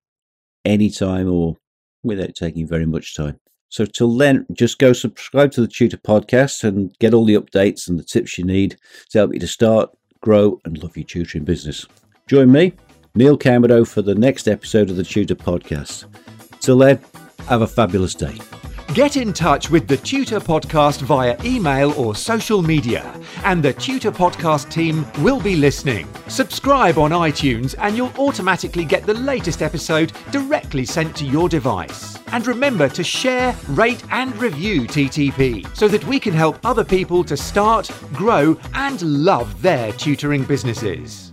any 0.65 0.89
time 0.89 1.31
or 1.31 1.57
without 2.03 2.35
taking 2.35 2.67
very 2.67 2.87
much 2.87 3.15
time. 3.15 3.39
So 3.69 3.87
till 3.87 4.17
then, 4.17 4.47
just 4.53 4.79
go 4.79 4.93
subscribe 4.93 5.51
to 5.53 5.63
the 5.63 5.67
Tutor 5.67 5.97
Podcast 5.97 6.65
and 6.65 6.97
get 6.99 7.15
all 7.15 7.25
the 7.25 7.39
updates 7.39 7.89
and 7.89 7.99
the 7.99 8.05
tips 8.05 8.37
you 8.37 8.45
need 8.45 8.77
to 9.11 9.19
help 9.19 9.33
you 9.33 9.41
to 9.41 9.47
start, 9.47 9.91
grow, 10.21 10.61
and 10.65 10.83
love 10.83 10.97
your 10.97 11.07
tutoring 11.07 11.45
business. 11.45 11.87
Join 12.29 12.53
me, 12.53 12.75
Neil 13.15 13.37
Cowmeadow, 13.37 13.85
for 13.85 14.01
the 14.01 14.15
next 14.15 14.49
episode 14.49 14.89
of 14.89 14.97
the 14.97 15.05
Tutor 15.05 15.35
Podcast. 15.35 16.07
Till 16.61 16.79
then, 16.79 16.99
have 17.47 17.61
a 17.61 17.67
fabulous 17.67 18.15
day. 18.15 18.39
Get 18.95 19.19
in 19.19 19.35
touch 19.35 19.69
with 19.69 19.87
the 19.87 19.99
Tutor 19.99 20.41
Podcast 20.41 21.03
via 21.03 21.37
email 21.45 21.93
or 21.93 22.15
social 22.15 22.63
media, 22.63 23.15
and 23.45 23.63
the 23.63 23.75
Tutor 23.75 24.13
Podcast 24.13 24.71
team 24.71 25.05
will 25.23 25.41
be 25.41 25.57
listening. 25.57 26.09
Subscribe 26.29 26.97
on 26.97 27.11
iTunes, 27.11 27.75
and 27.79 27.99
you'll 27.99 28.15
automatically 28.19 28.87
get 28.87 29.05
the 29.05 29.13
latest 29.13 29.61
episode 29.61 30.13
directly 30.31 30.87
sent 30.87 31.15
to 31.17 31.27
your 31.27 31.51
device. 31.51 32.19
And 32.29 32.47
remember 32.47 32.89
to 32.89 33.05
share, 33.05 33.55
rate, 33.69 34.03
and 34.11 34.35
review 34.37 34.83
TTP 34.83 35.77
so 35.77 35.87
that 35.89 36.05
we 36.07 36.19
can 36.19 36.33
help 36.33 36.59
other 36.65 36.85
people 36.85 37.25
to 37.25 37.37
start, 37.37 37.91
grow, 38.15 38.57
and 38.73 39.03
love 39.03 39.61
their 39.61 39.93
tutoring 39.93 40.45
businesses. 40.45 41.33